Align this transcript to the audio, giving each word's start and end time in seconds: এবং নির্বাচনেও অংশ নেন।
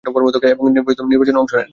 এবং 0.03 0.65
নির্বাচনেও 1.09 1.41
অংশ 1.41 1.53
নেন। 1.53 1.69